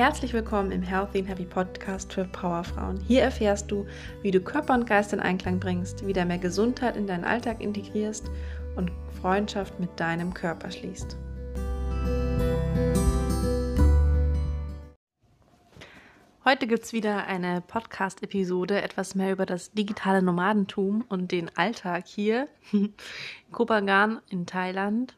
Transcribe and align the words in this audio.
Herzlich 0.00 0.32
willkommen 0.32 0.72
im 0.72 0.80
Healthy 0.80 1.18
and 1.18 1.28
Happy 1.28 1.44
Podcast 1.44 2.10
für 2.10 2.24
Powerfrauen. 2.24 2.98
Hier 3.06 3.20
erfährst 3.20 3.70
du, 3.70 3.86
wie 4.22 4.30
du 4.30 4.40
Körper 4.40 4.72
und 4.72 4.86
Geist 4.86 5.12
in 5.12 5.20
Einklang 5.20 5.60
bringst, 5.60 6.06
wieder 6.06 6.24
mehr 6.24 6.38
Gesundheit 6.38 6.96
in 6.96 7.06
deinen 7.06 7.22
Alltag 7.22 7.60
integrierst 7.60 8.30
und 8.76 8.90
Freundschaft 9.20 9.78
mit 9.78 9.90
deinem 10.00 10.32
Körper 10.32 10.70
schließt. 10.70 11.18
Heute 16.46 16.66
gibt 16.66 16.84
es 16.84 16.94
wieder 16.94 17.26
eine 17.26 17.60
Podcast-Episode, 17.60 18.80
etwas 18.80 19.14
mehr 19.14 19.32
über 19.32 19.44
das 19.44 19.72
digitale 19.72 20.22
Nomadentum 20.22 21.04
und 21.10 21.30
den 21.30 21.54
Alltag 21.58 22.06
hier 22.06 22.48
in 22.72 22.94
Kopangan 23.52 24.22
in 24.30 24.46
Thailand. 24.46 25.14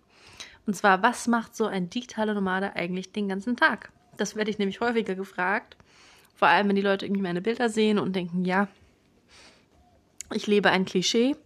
Und 0.67 0.75
zwar, 0.75 1.05
was 1.05 1.29
macht 1.29 1.55
so 1.55 1.67
ein 1.67 1.89
digitaler 1.89 2.35
Nomade 2.35 2.75
eigentlich 2.75 3.13
den 3.13 3.29
ganzen 3.29 3.57
Tag? 3.57 3.93
Das 4.17 4.37
werde 4.37 4.51
ich 4.51 4.59
nämlich 4.59 4.81
häufiger 4.81 5.15
gefragt. 5.15 5.77
Vor 6.35 6.49
allem, 6.49 6.69
wenn 6.69 6.77
die 6.77 6.83
Leute 6.83 7.07
irgendwie 7.07 7.23
meine 7.23 7.41
Bilder 7.41 7.69
sehen 7.69 7.99
und 7.99 8.15
denken, 8.15 8.45
ja, 8.45 8.69
ich 10.33 10.47
lebe 10.47 10.71
ein 10.71 10.85
Klischee. 10.85 11.37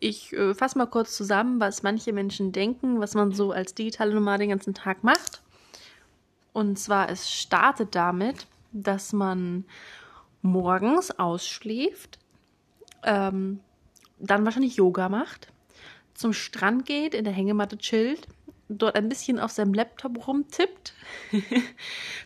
Ich 0.00 0.32
äh, 0.32 0.54
fasse 0.54 0.78
mal 0.78 0.86
kurz 0.86 1.16
zusammen, 1.16 1.60
was 1.60 1.82
manche 1.82 2.12
Menschen 2.12 2.52
denken, 2.52 3.00
was 3.00 3.14
man 3.14 3.32
so 3.32 3.52
als 3.52 3.74
digitale 3.74 4.14
Nomade 4.14 4.40
den 4.40 4.50
ganzen 4.50 4.74
Tag 4.74 5.02
macht. 5.02 5.42
Und 6.52 6.78
zwar, 6.78 7.08
es 7.08 7.30
startet 7.30 7.94
damit, 7.94 8.46
dass 8.72 9.12
man 9.12 9.64
morgens 10.42 11.10
ausschläft, 11.18 12.18
ähm, 13.02 13.60
dann 14.18 14.44
wahrscheinlich 14.44 14.76
Yoga 14.76 15.08
macht, 15.08 15.52
zum 16.14 16.32
Strand 16.32 16.86
geht, 16.86 17.14
in 17.14 17.24
der 17.24 17.32
Hängematte 17.32 17.78
chillt, 17.78 18.26
dort 18.68 18.96
ein 18.96 19.08
bisschen 19.08 19.38
auf 19.38 19.50
seinem 19.50 19.74
Laptop 19.74 20.26
rumtippt, 20.26 20.94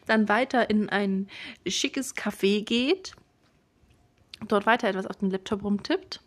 dann 0.06 0.28
weiter 0.28 0.68
in 0.70 0.88
ein 0.88 1.28
schickes 1.66 2.16
Café 2.16 2.64
geht, 2.64 3.14
dort 4.48 4.66
weiter 4.66 4.88
etwas 4.88 5.06
auf 5.06 5.16
dem 5.16 5.30
Laptop 5.30 5.64
rumtippt, 5.64 6.20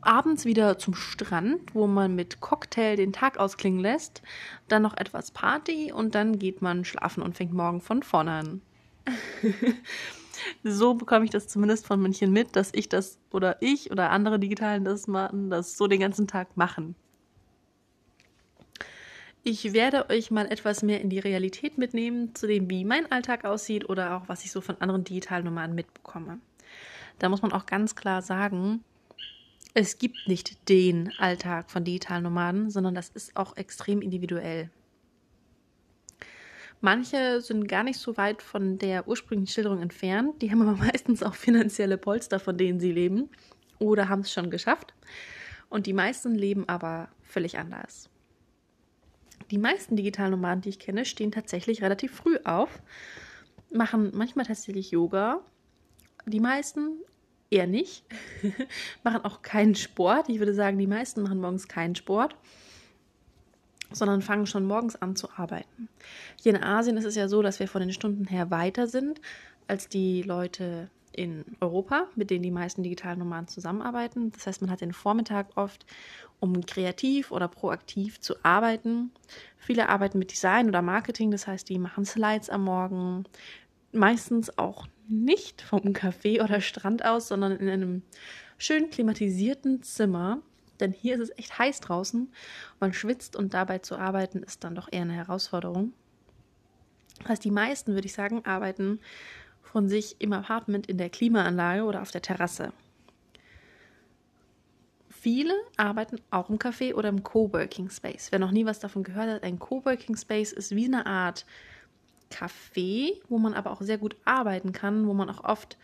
abends 0.00 0.44
wieder 0.44 0.78
zum 0.78 0.94
Strand, 0.94 1.74
wo 1.74 1.86
man 1.86 2.14
mit 2.14 2.40
Cocktail 2.40 2.96
den 2.96 3.12
Tag 3.12 3.38
ausklingen 3.38 3.80
lässt, 3.80 4.22
dann 4.68 4.82
noch 4.82 4.96
etwas 4.96 5.30
Party 5.30 5.92
und 5.92 6.14
dann 6.14 6.38
geht 6.38 6.62
man 6.62 6.84
schlafen 6.84 7.22
und 7.22 7.36
fängt 7.36 7.52
morgen 7.52 7.80
von 7.80 8.02
vorne 8.02 8.30
an. 8.32 8.62
so 10.64 10.94
bekomme 10.94 11.24
ich 11.24 11.30
das 11.30 11.48
zumindest 11.48 11.86
von 11.86 12.00
München 12.00 12.32
mit, 12.32 12.56
dass 12.56 12.70
ich 12.74 12.88
das 12.88 13.18
oder 13.32 13.56
ich 13.60 13.90
oder 13.90 14.10
andere 14.10 14.38
Digitalen 14.38 14.84
das 14.84 15.06
machen, 15.06 15.50
das 15.50 15.76
so 15.76 15.86
den 15.86 16.00
ganzen 16.00 16.26
Tag 16.26 16.56
machen. 16.56 16.94
Ich 19.48 19.72
werde 19.72 20.10
euch 20.10 20.32
mal 20.32 20.50
etwas 20.50 20.82
mehr 20.82 21.00
in 21.00 21.08
die 21.08 21.20
Realität 21.20 21.78
mitnehmen, 21.78 22.34
zu 22.34 22.48
dem, 22.48 22.68
wie 22.68 22.84
mein 22.84 23.12
Alltag 23.12 23.44
aussieht 23.44 23.88
oder 23.88 24.16
auch 24.16 24.28
was 24.28 24.44
ich 24.44 24.50
so 24.50 24.60
von 24.60 24.80
anderen 24.80 25.04
digitalen 25.04 25.44
Nomaden 25.44 25.76
mitbekomme. 25.76 26.40
Da 27.20 27.28
muss 27.28 27.42
man 27.42 27.52
auch 27.52 27.64
ganz 27.64 27.94
klar 27.94 28.22
sagen, 28.22 28.82
es 29.72 29.98
gibt 29.98 30.26
nicht 30.26 30.68
den 30.68 31.12
Alltag 31.18 31.70
von 31.70 31.84
digitalen 31.84 32.24
Nomaden, 32.24 32.70
sondern 32.70 32.96
das 32.96 33.08
ist 33.10 33.36
auch 33.36 33.56
extrem 33.56 34.02
individuell. 34.02 34.68
Manche 36.80 37.40
sind 37.40 37.68
gar 37.68 37.84
nicht 37.84 38.00
so 38.00 38.16
weit 38.16 38.42
von 38.42 38.78
der 38.78 39.06
ursprünglichen 39.06 39.52
Schilderung 39.52 39.80
entfernt, 39.80 40.42
die 40.42 40.50
haben 40.50 40.62
aber 40.62 40.76
meistens 40.86 41.22
auch 41.22 41.36
finanzielle 41.36 41.98
Polster, 41.98 42.40
von 42.40 42.58
denen 42.58 42.80
sie 42.80 42.90
leben 42.90 43.30
oder 43.78 44.08
haben 44.08 44.22
es 44.22 44.32
schon 44.32 44.50
geschafft. 44.50 44.92
Und 45.68 45.86
die 45.86 45.92
meisten 45.92 46.34
leben 46.34 46.68
aber 46.68 47.10
völlig 47.22 47.58
anders. 47.58 48.10
Die 49.50 49.58
meisten 49.58 49.96
digitalen 49.96 50.32
Nomaden, 50.32 50.62
die 50.62 50.70
ich 50.70 50.78
kenne, 50.78 51.04
stehen 51.04 51.30
tatsächlich 51.30 51.82
relativ 51.82 52.14
früh 52.14 52.38
auf, 52.44 52.82
machen 53.72 54.10
manchmal 54.14 54.46
tatsächlich 54.46 54.90
Yoga. 54.90 55.40
Die 56.26 56.40
meisten 56.40 56.98
eher 57.50 57.66
nicht, 57.66 58.04
machen 59.04 59.24
auch 59.24 59.42
keinen 59.42 59.74
Sport. 59.74 60.28
Ich 60.28 60.38
würde 60.38 60.54
sagen, 60.54 60.78
die 60.78 60.86
meisten 60.86 61.22
machen 61.22 61.40
morgens 61.40 61.68
keinen 61.68 61.94
Sport, 61.94 62.34
sondern 63.92 64.22
fangen 64.22 64.46
schon 64.46 64.66
morgens 64.66 64.96
an 64.96 65.14
zu 65.14 65.30
arbeiten. 65.36 65.88
Hier 66.40 66.54
in 66.54 66.62
Asien 66.62 66.96
ist 66.96 67.04
es 67.04 67.14
ja 67.14 67.28
so, 67.28 67.42
dass 67.42 67.60
wir 67.60 67.68
von 67.68 67.80
den 67.80 67.92
Stunden 67.92 68.26
her 68.26 68.50
weiter 68.50 68.88
sind 68.88 69.20
als 69.68 69.88
die 69.88 70.22
Leute 70.22 70.90
in 71.16 71.44
Europa, 71.60 72.06
mit 72.14 72.30
denen 72.30 72.42
die 72.42 72.50
meisten 72.50 72.82
digitalen 72.82 73.18
Nomaden 73.18 73.48
zusammenarbeiten. 73.48 74.32
Das 74.32 74.46
heißt, 74.46 74.60
man 74.60 74.70
hat 74.70 74.80
den 74.80 74.92
Vormittag 74.92 75.56
oft, 75.56 75.86
um 76.38 76.64
kreativ 76.66 77.32
oder 77.32 77.48
proaktiv 77.48 78.20
zu 78.20 78.34
arbeiten. 78.42 79.10
Viele 79.56 79.88
arbeiten 79.88 80.18
mit 80.18 80.30
Design 80.30 80.68
oder 80.68 80.82
Marketing, 80.82 81.30
das 81.30 81.46
heißt, 81.46 81.68
die 81.68 81.78
machen 81.78 82.04
Slides 82.04 82.50
am 82.50 82.64
Morgen, 82.64 83.24
meistens 83.92 84.56
auch 84.58 84.86
nicht 85.08 85.62
vom 85.62 85.80
Café 85.80 86.42
oder 86.42 86.60
Strand 86.60 87.04
aus, 87.04 87.28
sondern 87.28 87.52
in 87.52 87.68
einem 87.68 88.02
schön 88.58 88.90
klimatisierten 88.90 89.82
Zimmer. 89.82 90.42
Denn 90.80 90.92
hier 90.92 91.14
ist 91.14 91.30
es 91.30 91.38
echt 91.38 91.58
heiß 91.58 91.80
draußen. 91.80 92.30
Man 92.80 92.92
schwitzt 92.92 93.34
und 93.34 93.54
dabei 93.54 93.78
zu 93.78 93.96
arbeiten 93.96 94.42
ist 94.42 94.62
dann 94.64 94.74
doch 94.74 94.88
eher 94.90 95.02
eine 95.02 95.14
Herausforderung. 95.14 95.94
Heißt, 97.26 97.44
die 97.44 97.50
meisten, 97.50 97.94
würde 97.94 98.06
ich 98.06 98.12
sagen, 98.12 98.44
arbeiten 98.44 99.00
von 99.66 99.88
sich 99.88 100.16
im 100.18 100.32
Apartment 100.32 100.86
in 100.86 100.98
der 100.98 101.10
Klimaanlage 101.10 101.84
oder 101.84 102.02
auf 102.02 102.10
der 102.10 102.22
Terrasse. 102.22 102.72
Viele 105.10 105.54
arbeiten 105.76 106.20
auch 106.30 106.50
im 106.50 106.58
Café 106.58 106.94
oder 106.94 107.08
im 107.08 107.22
Coworking 107.22 107.90
Space. 107.90 108.28
Wer 108.30 108.38
noch 108.38 108.52
nie 108.52 108.64
was 108.64 108.78
davon 108.78 109.02
gehört 109.02 109.28
hat, 109.28 109.42
ein 109.42 109.58
Coworking 109.58 110.16
Space 110.16 110.52
ist 110.52 110.74
wie 110.74 110.86
eine 110.86 111.04
Art 111.04 111.44
Café, 112.30 113.20
wo 113.28 113.38
man 113.38 113.54
aber 113.54 113.72
auch 113.72 113.82
sehr 113.82 113.98
gut 113.98 114.16
arbeiten 114.24 114.72
kann, 114.72 115.06
wo 115.06 115.14
man 115.14 115.28
auch 115.28 115.42
oft 115.44 115.76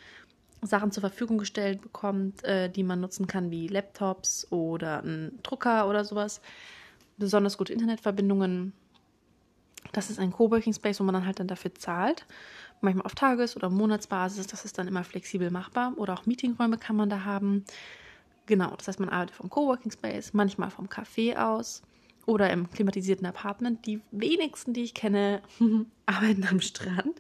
Sachen 0.61 0.93
zur 0.93 1.01
Verfügung 1.01 1.39
gestellt 1.39 1.83
bekommt, 1.83 2.45
äh, 2.45 2.69
die 2.69 2.85
man 2.85 3.01
nutzen 3.01 3.27
kann, 3.27 3.51
wie 3.51 3.67
Laptops 3.67 4.47
oder 4.53 5.03
einen 5.03 5.41
Drucker 5.43 5.89
oder 5.89 6.05
sowas. 6.05 6.41
Besonders 7.19 7.59
gute 7.59 7.73
Internetverbindungen. 7.73 8.73
Das 9.93 10.11
ist 10.11 10.19
ein 10.19 10.33
Coworking 10.33 10.73
Space, 10.73 11.01
wo 11.01 11.05
man 11.05 11.15
dann 11.15 11.27
halt 11.27 11.39
dann 11.39 11.49
dafür 11.49 11.75
zahlt 11.75 12.27
manchmal 12.83 13.07
auf 13.07 13.15
Tages- 13.15 13.57
oder 13.57 13.71
Monatsbasis. 13.71 14.47
Das 14.47 14.65
ist 14.65 14.79
dann 14.79 14.89
immer 14.89 15.05
flexibel 15.05 15.51
machbar. 15.51 15.95
Oder 15.97 16.15
auch 16.15 16.27
Meetingräume 16.27 16.77
kann 16.77 16.97
man 16.97 17.09
da 17.09 17.25
haben. 17.25 17.65
Genau, 18.47 18.75
das 18.77 18.89
heißt, 18.89 19.01
man 19.01 19.09
arbeitet 19.09 19.37
vom 19.37 19.49
Coworking 19.49 19.93
Space, 19.93 20.33
manchmal 20.35 20.71
vom 20.71 20.89
Café 20.89 21.37
aus 21.37 21.83
oder 22.27 22.51
im 22.51 22.71
klimatisierten 22.71 23.27
Apartment. 23.27 23.87
Die 23.87 24.01
wenigsten, 24.11 24.75
die 24.75 24.83
ich 24.83 24.95
kenne, 24.95 25.43
arbeiten 26.07 26.47
am 26.51 26.61
Strand 26.61 27.19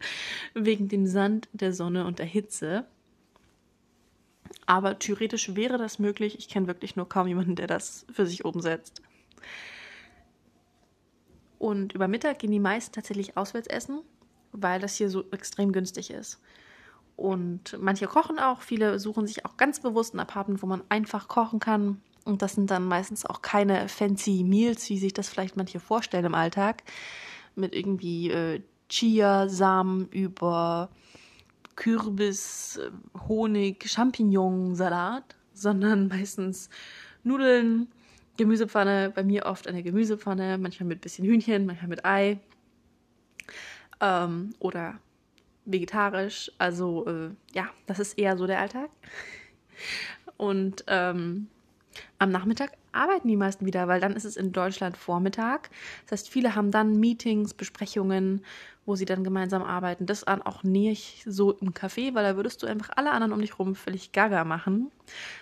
wegen 0.54 0.88
dem 0.88 1.06
Sand, 1.06 1.48
der 1.52 1.72
Sonne 1.72 2.06
und 2.06 2.18
der 2.18 2.26
Hitze. 2.26 2.86
Aber 4.66 4.98
theoretisch 4.98 5.54
wäre 5.54 5.78
das 5.78 5.98
möglich. 5.98 6.38
Ich 6.38 6.48
kenne 6.48 6.66
wirklich 6.66 6.96
nur 6.96 7.08
kaum 7.08 7.26
jemanden, 7.26 7.56
der 7.56 7.66
das 7.66 8.04
für 8.12 8.26
sich 8.26 8.44
umsetzt. 8.44 9.02
Und 11.62 11.92
über 11.92 12.08
Mittag 12.08 12.40
gehen 12.40 12.50
die 12.50 12.60
meisten 12.60 12.92
tatsächlich 12.92 13.36
auswärts 13.36 13.68
essen 13.68 14.00
weil 14.52 14.80
das 14.80 14.94
hier 14.94 15.10
so 15.10 15.24
extrem 15.30 15.72
günstig 15.72 16.10
ist. 16.10 16.40
Und 17.16 17.76
manche 17.80 18.06
kochen 18.06 18.38
auch, 18.38 18.60
viele 18.60 18.98
suchen 18.98 19.26
sich 19.26 19.44
auch 19.44 19.56
ganz 19.56 19.80
bewusst 19.80 20.14
ein 20.14 20.20
Apartment, 20.20 20.62
wo 20.62 20.66
man 20.66 20.82
einfach 20.88 21.28
kochen 21.28 21.60
kann. 21.60 22.00
Und 22.24 22.42
das 22.42 22.54
sind 22.54 22.70
dann 22.70 22.84
meistens 22.84 23.26
auch 23.26 23.42
keine 23.42 23.88
fancy 23.88 24.44
Meals, 24.44 24.88
wie 24.88 24.98
sich 24.98 25.12
das 25.12 25.28
vielleicht 25.28 25.56
manche 25.56 25.80
vorstellen 25.80 26.24
im 26.24 26.34
Alltag, 26.34 26.84
mit 27.54 27.74
irgendwie 27.74 28.30
äh, 28.30 28.62
Chia-Samen 28.88 30.08
über 30.08 30.90
Kürbis, 31.76 32.78
äh, 32.78 32.90
Honig, 33.28 33.88
Champignon-Salat, 33.88 35.36
sondern 35.52 36.08
meistens 36.08 36.70
Nudeln, 37.24 37.88
Gemüsepfanne, 38.36 39.12
bei 39.14 39.22
mir 39.22 39.46
oft 39.46 39.68
eine 39.68 39.82
Gemüsepfanne, 39.82 40.58
manchmal 40.58 40.88
mit 40.88 41.00
bisschen 41.00 41.26
Hühnchen, 41.26 41.66
manchmal 41.66 41.88
mit 41.88 42.04
Ei 42.04 42.40
ähm, 44.00 44.54
oder 44.58 44.98
vegetarisch. 45.64 46.50
Also 46.58 47.06
äh, 47.06 47.30
ja, 47.54 47.68
das 47.86 47.98
ist 47.98 48.18
eher 48.18 48.36
so 48.36 48.46
der 48.46 48.60
Alltag. 48.60 48.90
Und 50.36 50.84
ähm, 50.88 51.48
am 52.18 52.30
Nachmittag 52.30 52.72
arbeiten 52.92 53.28
die 53.28 53.36
meisten 53.36 53.66
wieder, 53.66 53.88
weil 53.88 54.00
dann 54.00 54.14
ist 54.14 54.24
es 54.24 54.36
in 54.36 54.52
Deutschland 54.52 54.96
Vormittag. 54.96 55.70
Das 56.06 56.20
heißt, 56.20 56.28
viele 56.28 56.54
haben 56.54 56.70
dann 56.70 56.98
Meetings, 56.98 57.54
Besprechungen, 57.54 58.44
wo 58.84 58.96
sie 58.96 59.04
dann 59.04 59.24
gemeinsam 59.24 59.62
arbeiten. 59.62 60.06
Das 60.06 60.24
an 60.24 60.42
auch 60.42 60.62
nicht 60.62 61.24
so 61.26 61.52
im 61.52 61.72
Café, 61.72 62.14
weil 62.14 62.24
da 62.24 62.36
würdest 62.36 62.62
du 62.62 62.66
einfach 62.66 62.90
alle 62.96 63.12
anderen 63.12 63.32
um 63.32 63.40
dich 63.40 63.58
rum 63.58 63.74
völlig 63.74 64.12
gaga 64.12 64.44
machen. 64.44 64.90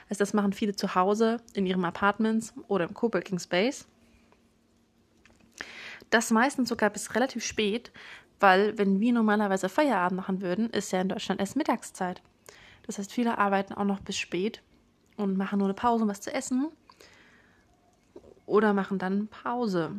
Also 0.09 0.21
das 0.21 0.35
machen 0.35 0.53
viele 0.53 0.77
zu 0.77 0.95
Hause 0.95 1.39
in 1.55 1.67
ihrem 1.67 1.85
Apartments 1.85 2.55
oder 2.69 2.85
im 2.85 2.95
Coworking 2.95 3.39
Space. 3.39 3.87
Das 6.11 6.31
meistens 6.31 6.69
sogar 6.69 6.91
bis 6.91 7.15
relativ 7.15 7.45
spät, 7.45 7.93
weil 8.41 8.77
wenn 8.79 9.01
wir 9.01 9.13
normalerweise 9.13 9.69
Feierabend 9.69 10.17
machen 10.17 10.41
würden, 10.41 10.71
ist 10.71 10.93
ja 10.93 11.01
in 11.01 11.09
Deutschland 11.09 11.41
erst 11.41 11.57
Mittagszeit. 11.57 12.21
Das 12.87 12.99
heißt, 12.99 13.13
viele 13.13 13.39
arbeiten 13.39 13.75
auch 13.75 13.85
noch 13.85 14.01
bis 14.01 14.17
spät 14.17 14.63
und 15.17 15.37
machen 15.37 15.59
nur 15.59 15.69
eine 15.69 15.75
Pause, 15.75 16.03
um 16.03 16.11
was 16.11 16.21
zu 16.21 16.33
essen. 16.33 16.69
Oder 18.51 18.75
machen 18.75 18.99
dann 18.99 19.29
Pause 19.29 19.93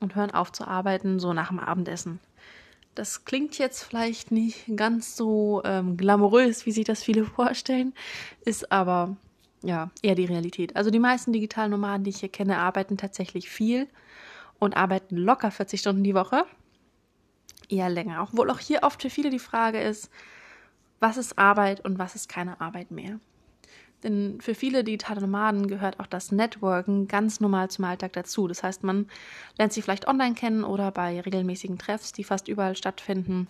und 0.00 0.14
hören 0.14 0.30
auf 0.30 0.50
zu 0.50 0.66
arbeiten, 0.66 1.20
so 1.20 1.34
nach 1.34 1.48
dem 1.48 1.58
Abendessen. 1.58 2.20
Das 2.94 3.26
klingt 3.26 3.58
jetzt 3.58 3.82
vielleicht 3.82 4.30
nicht 4.30 4.64
ganz 4.76 5.14
so 5.14 5.60
ähm, 5.64 5.98
glamourös, 5.98 6.64
wie 6.64 6.72
sich 6.72 6.86
das 6.86 7.02
viele 7.02 7.24
vorstellen, 7.36 7.92
ist 8.46 8.72
aber 8.72 9.16
ja 9.62 9.90
eher 10.00 10.14
die 10.14 10.24
Realität. 10.24 10.74
Also 10.74 10.90
die 10.90 10.98
meisten 10.98 11.34
digitalen 11.34 11.70
Nomaden, 11.70 12.02
die 12.04 12.10
ich 12.10 12.20
hier 12.20 12.30
kenne, 12.30 12.58
arbeiten 12.58 12.96
tatsächlich 12.96 13.50
viel 13.50 13.86
und 14.58 14.74
arbeiten 14.74 15.16
locker 15.16 15.50
40 15.50 15.78
Stunden 15.78 16.02
die 16.02 16.14
Woche. 16.14 16.46
Eher 17.68 17.90
länger. 17.90 18.22
Obwohl 18.22 18.50
auch 18.50 18.58
hier 18.58 18.84
oft 18.84 19.02
für 19.02 19.10
viele 19.10 19.28
die 19.28 19.38
Frage 19.38 19.80
ist, 19.80 20.10
was 20.98 21.18
ist 21.18 21.38
Arbeit 21.38 21.84
und 21.84 21.98
was 21.98 22.14
ist 22.14 22.30
keine 22.30 22.58
Arbeit 22.60 22.90
mehr. 22.90 23.20
Denn 24.02 24.40
für 24.40 24.54
viele 24.54 24.84
digitale 24.84 25.20
Nomaden 25.20 25.68
gehört 25.68 26.00
auch 26.00 26.06
das 26.06 26.32
Networken 26.32 27.06
ganz 27.08 27.40
normal 27.40 27.70
zum 27.70 27.84
Alltag 27.84 28.12
dazu. 28.14 28.48
Das 28.48 28.62
heißt, 28.62 28.82
man 28.82 29.06
lernt 29.58 29.72
sie 29.72 29.82
vielleicht 29.82 30.08
online 30.08 30.34
kennen 30.34 30.64
oder 30.64 30.90
bei 30.90 31.20
regelmäßigen 31.20 31.78
Treffs, 31.78 32.12
die 32.12 32.24
fast 32.24 32.48
überall 32.48 32.76
stattfinden. 32.76 33.46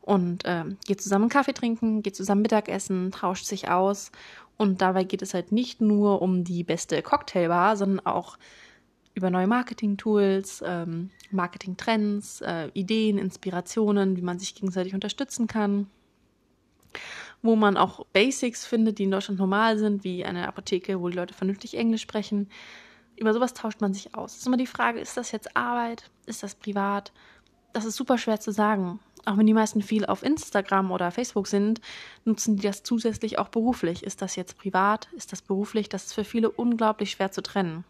Und 0.00 0.44
äh, 0.44 0.64
geht 0.86 1.00
zusammen 1.00 1.28
Kaffee 1.28 1.52
trinken, 1.52 2.02
geht 2.02 2.16
zusammen 2.16 2.42
Mittagessen, 2.42 3.12
tauscht 3.12 3.44
sich 3.44 3.68
aus. 3.68 4.10
Und 4.56 4.80
dabei 4.80 5.04
geht 5.04 5.22
es 5.22 5.34
halt 5.34 5.52
nicht 5.52 5.80
nur 5.80 6.22
um 6.22 6.44
die 6.44 6.64
beste 6.64 7.00
Cocktailbar, 7.02 7.76
sondern 7.76 8.04
auch 8.06 8.38
über 9.14 9.30
neue 9.30 9.46
Marketing-Tools, 9.46 10.64
ähm, 10.66 11.10
Marketing-Trends, 11.30 12.40
äh, 12.40 12.70
Ideen, 12.72 13.18
Inspirationen, 13.18 14.16
wie 14.16 14.22
man 14.22 14.38
sich 14.38 14.54
gegenseitig 14.54 14.94
unterstützen 14.94 15.46
kann 15.46 15.86
wo 17.42 17.56
man 17.56 17.76
auch 17.76 18.06
Basics 18.06 18.64
findet, 18.64 18.98
die 18.98 19.04
in 19.04 19.10
Deutschland 19.10 19.38
normal 19.38 19.76
sind, 19.78 20.04
wie 20.04 20.24
eine 20.24 20.46
Apotheke, 20.46 21.00
wo 21.00 21.08
die 21.08 21.16
Leute 21.16 21.34
vernünftig 21.34 21.76
Englisch 21.76 22.02
sprechen. 22.02 22.48
Über 23.16 23.34
sowas 23.34 23.52
tauscht 23.52 23.80
man 23.80 23.92
sich 23.92 24.14
aus. 24.14 24.32
Es 24.32 24.38
ist 24.38 24.46
immer 24.46 24.56
die 24.56 24.66
Frage, 24.66 25.00
ist 25.00 25.16
das 25.16 25.32
jetzt 25.32 25.56
Arbeit? 25.56 26.10
Ist 26.26 26.42
das 26.42 26.54
privat? 26.54 27.12
Das 27.72 27.84
ist 27.84 27.96
super 27.96 28.16
schwer 28.16 28.40
zu 28.40 28.52
sagen. 28.52 29.00
Auch 29.24 29.36
wenn 29.36 29.46
die 29.46 29.54
meisten 29.54 29.82
viel 29.82 30.04
auf 30.06 30.22
Instagram 30.22 30.90
oder 30.90 31.10
Facebook 31.10 31.46
sind, 31.46 31.80
nutzen 32.24 32.56
die 32.56 32.62
das 32.62 32.82
zusätzlich 32.82 33.38
auch 33.38 33.48
beruflich. 33.48 34.02
Ist 34.02 34.22
das 34.22 34.36
jetzt 34.36 34.58
privat? 34.58 35.08
Ist 35.12 35.32
das 35.32 35.42
beruflich? 35.42 35.88
Das 35.88 36.06
ist 36.06 36.12
für 36.12 36.24
viele 36.24 36.50
unglaublich 36.50 37.12
schwer 37.12 37.30
zu 37.30 37.42
trennen. 37.42 37.84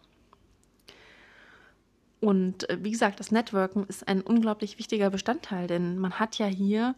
Und 2.20 2.68
äh, 2.70 2.78
wie 2.82 2.90
gesagt, 2.90 3.18
das 3.18 3.32
Networken 3.32 3.84
ist 3.84 4.06
ein 4.06 4.20
unglaublich 4.20 4.78
wichtiger 4.78 5.10
Bestandteil, 5.10 5.66
denn 5.66 5.98
man 5.98 6.20
hat 6.20 6.38
ja 6.38 6.46
hier 6.46 6.94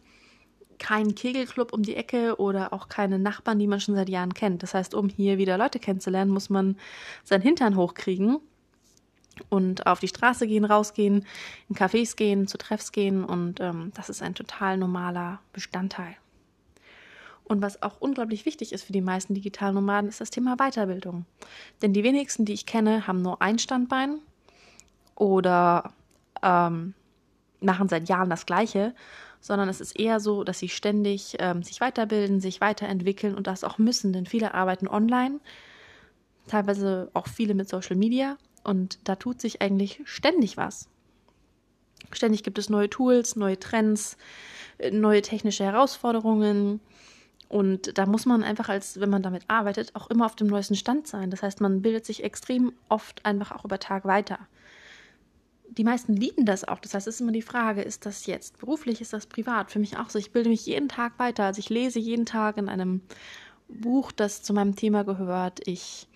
keinen 0.79 1.15
Kegelclub 1.15 1.73
um 1.73 1.83
die 1.83 1.95
Ecke 1.95 2.35
oder 2.37 2.73
auch 2.73 2.87
keine 2.89 3.19
Nachbarn, 3.19 3.59
die 3.59 3.67
man 3.67 3.79
schon 3.79 3.95
seit 3.95 4.09
Jahren 4.09 4.33
kennt. 4.33 4.63
Das 4.63 4.73
heißt, 4.73 4.93
um 4.93 5.09
hier 5.09 5.37
wieder 5.37 5.57
Leute 5.57 5.79
kennenzulernen, 5.79 6.31
muss 6.31 6.49
man 6.49 6.77
seinen 7.23 7.41
Hintern 7.41 7.75
hochkriegen 7.75 8.39
und 9.49 9.87
auf 9.87 9.99
die 9.99 10.07
Straße 10.07 10.47
gehen, 10.47 10.65
rausgehen, 10.65 11.25
in 11.69 11.75
Cafés 11.75 12.15
gehen, 12.15 12.47
zu 12.47 12.57
Treffs 12.57 12.91
gehen 12.91 13.23
und 13.23 13.59
ähm, 13.59 13.91
das 13.95 14.09
ist 14.09 14.21
ein 14.21 14.35
total 14.35 14.77
normaler 14.77 15.39
Bestandteil. 15.53 16.15
Und 17.43 17.61
was 17.61 17.81
auch 17.83 17.97
unglaublich 17.99 18.45
wichtig 18.45 18.73
ist 18.73 18.83
für 18.83 18.93
die 18.93 19.01
meisten 19.01 19.35
digitalen 19.35 19.75
Nomaden, 19.75 20.09
ist 20.09 20.19
das 20.19 20.31
Thema 20.31 20.55
Weiterbildung. 20.57 21.25
Denn 21.81 21.93
die 21.93 22.03
wenigsten, 22.03 22.45
die 22.45 22.53
ich 22.53 22.65
kenne, 22.65 23.05
haben 23.05 23.21
nur 23.21 23.41
ein 23.41 23.59
Standbein 23.59 24.17
oder 25.15 25.93
ähm, 26.41 26.95
machen 27.61 27.87
seit 27.87 28.09
Jahren 28.09 28.31
das 28.31 28.47
Gleiche, 28.47 28.95
sondern 29.45 29.69
es 29.69 29.79
ist 29.79 29.99
eher 29.99 30.19
so, 30.19 30.43
dass 30.43 30.57
sie 30.57 30.69
ständig 30.69 31.35
ähm, 31.37 31.61
sich 31.61 31.79
weiterbilden, 31.79 32.41
sich 32.41 32.61
weiterentwickeln 32.61 33.35
und 33.35 33.45
das 33.45 33.63
auch 33.63 33.77
müssen, 33.77 34.11
denn 34.11 34.25
viele 34.25 34.55
arbeiten 34.55 34.87
online, 34.87 35.39
teilweise 36.47 37.11
auch 37.13 37.27
viele 37.27 37.53
mit 37.53 37.69
Social 37.69 37.95
Media 37.95 38.37
und 38.63 38.97
da 39.03 39.15
tut 39.15 39.39
sich 39.39 39.61
eigentlich 39.61 40.01
ständig 40.05 40.57
was. 40.57 40.89
Ständig 42.11 42.41
gibt 42.41 42.57
es 42.57 42.69
neue 42.69 42.89
Tools, 42.89 43.35
neue 43.35 43.59
Trends, 43.59 44.17
äh, 44.79 44.89
neue 44.89 45.21
technische 45.21 45.63
Herausforderungen. 45.63 46.79
Und 47.47 47.99
da 47.99 48.07
muss 48.07 48.25
man 48.25 48.43
einfach, 48.43 48.69
als 48.69 48.99
wenn 48.99 49.11
man 49.11 49.21
damit 49.21 49.43
arbeitet, 49.47 49.91
auch 49.93 50.09
immer 50.09 50.25
auf 50.25 50.35
dem 50.35 50.47
neuesten 50.47 50.75
Stand 50.75 51.05
sein. 51.05 51.29
Das 51.29 51.43
heißt, 51.43 51.61
man 51.61 51.83
bildet 51.83 52.03
sich 52.03 52.23
extrem 52.23 52.73
oft 52.89 53.23
einfach 53.23 53.51
auch 53.51 53.63
über 53.63 53.77
Tag 53.77 54.05
weiter 54.05 54.39
die 55.77 55.83
meisten 55.83 56.13
lieben 56.13 56.45
das 56.45 56.63
auch. 56.63 56.79
Das 56.79 56.93
heißt, 56.93 57.07
es 57.07 57.15
ist 57.15 57.21
immer 57.21 57.31
die 57.31 57.41
Frage, 57.41 57.81
ist 57.81 58.05
das 58.05 58.25
jetzt 58.25 58.59
beruflich, 58.59 59.01
ist 59.01 59.13
das 59.13 59.25
privat? 59.25 59.71
Für 59.71 59.79
mich 59.79 59.97
auch 59.97 60.09
so. 60.09 60.17
Ich 60.19 60.31
bilde 60.31 60.49
mich 60.49 60.65
jeden 60.65 60.89
Tag 60.89 61.19
weiter. 61.19 61.45
Also 61.45 61.59
ich 61.59 61.69
lese 61.69 61.99
jeden 61.99 62.25
Tag 62.25 62.57
in 62.57 62.69
einem 62.69 63.01
Buch, 63.67 64.11
das 64.11 64.41
zu 64.41 64.53
meinem 64.53 64.75
Thema 64.75 65.03
gehört. 65.03 65.67
Ich 65.67 66.07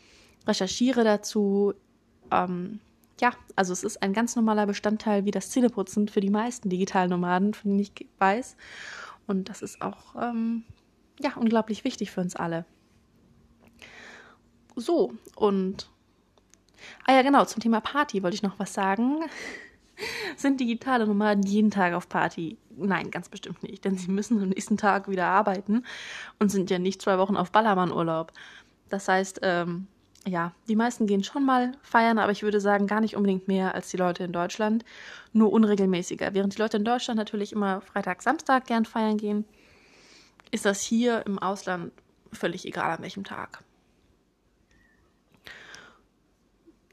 recherchiere 0.47 1.03
dazu. 1.03 1.73
Ähm, 2.31 2.79
ja, 3.19 3.33
also 3.55 3.73
es 3.73 3.83
ist 3.83 4.01
ein 4.01 4.13
ganz 4.13 4.35
normaler 4.35 4.65
Bestandteil 4.65 5.25
wie 5.25 5.31
das 5.31 5.49
Zähneputzen 5.49 6.07
für 6.07 6.21
die 6.21 6.29
meisten 6.29 6.69
digitalen 6.69 7.09
Nomaden, 7.09 7.53
von 7.53 7.71
denen 7.71 7.81
ich 7.81 8.07
weiß. 8.17 8.55
Und 9.27 9.49
das 9.49 9.61
ist 9.61 9.81
auch 9.81 10.15
ähm, 10.15 10.63
ja, 11.19 11.35
unglaublich 11.35 11.83
wichtig 11.83 12.11
für 12.11 12.21
uns 12.21 12.35
alle. 12.35 12.65
So, 14.75 15.13
und 15.35 15.89
Ah 17.05 17.13
ja, 17.13 17.21
genau, 17.21 17.45
zum 17.45 17.61
Thema 17.61 17.81
Party 17.81 18.23
wollte 18.23 18.35
ich 18.35 18.43
noch 18.43 18.59
was 18.59 18.73
sagen. 18.73 19.25
Sind 20.37 20.59
digitale 20.59 21.05
Nomaden 21.05 21.43
jeden 21.43 21.71
Tag 21.71 21.93
auf 21.93 22.09
Party? 22.09 22.57
Nein, 22.77 23.11
ganz 23.11 23.29
bestimmt 23.29 23.61
nicht, 23.63 23.83
denn 23.83 23.97
sie 23.97 24.09
müssen 24.09 24.41
am 24.41 24.49
nächsten 24.49 24.77
Tag 24.77 25.09
wieder 25.09 25.25
arbeiten 25.25 25.83
und 26.39 26.49
sind 26.49 26.69
ja 26.69 26.79
nicht 26.79 27.01
zwei 27.01 27.17
Wochen 27.17 27.35
auf 27.35 27.51
Ballermann-Urlaub. 27.51 28.31
Das 28.87 29.07
heißt, 29.07 29.41
ähm, 29.43 29.87
ja, 30.27 30.53
die 30.67 30.75
meisten 30.75 31.07
gehen 31.07 31.23
schon 31.23 31.45
mal 31.45 31.73
feiern, 31.81 32.19
aber 32.19 32.31
ich 32.31 32.43
würde 32.43 32.59
sagen, 32.59 32.87
gar 32.87 33.01
nicht 33.01 33.15
unbedingt 33.15 33.47
mehr 33.47 33.75
als 33.75 33.89
die 33.89 33.97
Leute 33.97 34.23
in 34.23 34.31
Deutschland, 34.31 34.85
nur 35.33 35.51
unregelmäßiger. 35.51 36.33
Während 36.33 36.55
die 36.55 36.61
Leute 36.61 36.77
in 36.77 36.85
Deutschland 36.85 37.17
natürlich 37.17 37.53
immer 37.53 37.81
Freitag, 37.81 38.21
Samstag 38.21 38.65
gern 38.67 38.85
feiern 38.85 39.17
gehen, 39.17 39.45
ist 40.51 40.65
das 40.65 40.81
hier 40.81 41.25
im 41.25 41.39
Ausland 41.39 41.91
völlig 42.31 42.65
egal 42.65 42.91
an 42.91 43.01
welchem 43.03 43.23
Tag. 43.23 43.63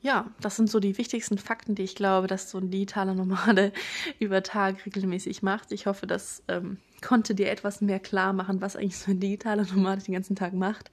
Ja, 0.07 0.31
das 0.41 0.55
sind 0.55 0.71
so 0.71 0.79
die 0.79 0.99
wichtigsten 0.99 1.37
Fakten, 1.37 1.75
die 1.75 1.83
ich 1.83 1.97
glaube, 1.97 2.29
dass 2.29 2.49
so 2.49 2.59
ein 2.59 2.71
digitaler 2.71 3.13
Nomade 3.13 3.73
über 4.21 4.45
Tag 4.45 4.87
regelmäßig 4.87 5.43
macht. 5.43 5.73
Ich 5.73 5.87
hoffe, 5.87 6.07
das 6.07 6.45
ähm, 6.47 6.79
konnte 7.03 7.35
dir 7.35 7.51
etwas 7.51 7.81
mehr 7.81 7.99
klar 7.99 8.33
machen, 8.33 8.61
was 8.61 8.77
eigentlich 8.77 8.99
so 8.99 9.11
ein 9.11 9.19
digitaler 9.19 9.65
Nomade 9.65 10.05
den 10.05 10.15
ganzen 10.15 10.37
Tag 10.37 10.53
macht. 10.53 10.93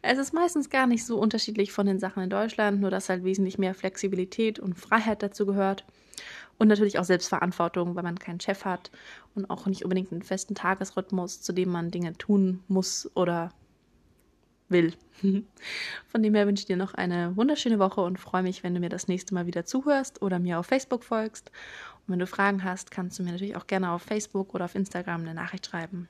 Es 0.00 0.16
ist 0.16 0.32
meistens 0.32 0.70
gar 0.70 0.86
nicht 0.86 1.04
so 1.04 1.18
unterschiedlich 1.18 1.70
von 1.70 1.84
den 1.84 1.98
Sachen 1.98 2.22
in 2.22 2.30
Deutschland, 2.30 2.80
nur 2.80 2.90
dass 2.90 3.10
halt 3.10 3.24
wesentlich 3.24 3.58
mehr 3.58 3.74
Flexibilität 3.74 4.58
und 4.58 4.72
Freiheit 4.72 5.22
dazu 5.22 5.44
gehört. 5.44 5.84
Und 6.56 6.68
natürlich 6.68 6.98
auch 6.98 7.04
Selbstverantwortung, 7.04 7.94
weil 7.94 8.02
man 8.02 8.18
keinen 8.18 8.40
Chef 8.40 8.64
hat 8.64 8.90
und 9.34 9.50
auch 9.50 9.66
nicht 9.66 9.84
unbedingt 9.84 10.12
einen 10.12 10.22
festen 10.22 10.54
Tagesrhythmus, 10.54 11.42
zu 11.42 11.52
dem 11.52 11.68
man 11.68 11.90
Dinge 11.90 12.14
tun 12.14 12.62
muss 12.68 13.10
oder 13.14 13.52
will. 14.70 14.94
Von 16.08 16.22
dem 16.22 16.34
her 16.34 16.46
wünsche 16.46 16.62
ich 16.62 16.66
dir 16.66 16.76
noch 16.76 16.94
eine 16.94 17.36
wunderschöne 17.36 17.78
Woche 17.78 18.00
und 18.00 18.18
freue 18.18 18.42
mich, 18.42 18.62
wenn 18.62 18.74
du 18.74 18.80
mir 18.80 18.88
das 18.88 19.08
nächste 19.08 19.34
Mal 19.34 19.46
wieder 19.46 19.64
zuhörst 19.64 20.22
oder 20.22 20.38
mir 20.38 20.58
auf 20.58 20.66
Facebook 20.66 21.04
folgst. 21.04 21.50
Und 22.06 22.12
wenn 22.12 22.18
du 22.18 22.26
Fragen 22.26 22.64
hast, 22.64 22.90
kannst 22.90 23.18
du 23.18 23.22
mir 23.22 23.32
natürlich 23.32 23.56
auch 23.56 23.66
gerne 23.66 23.90
auf 23.90 24.02
Facebook 24.02 24.54
oder 24.54 24.64
auf 24.64 24.74
Instagram 24.74 25.22
eine 25.22 25.34
Nachricht 25.34 25.66
schreiben. 25.66 26.08